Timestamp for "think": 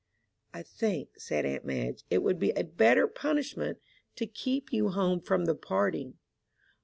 0.63-1.09